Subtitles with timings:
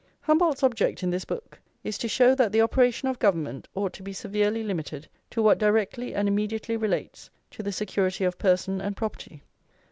[0.21, 4.01] Humboldt's object in this book is to show that the operation of government ought to
[4.01, 8.97] be severely limited to what directly and immediately relates to the security of person and
[8.97, 9.43] property.